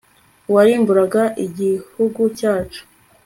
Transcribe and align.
uwarimburaga 0.49 1.23
igihugu 1.45 2.21
cyacu 2.39 2.81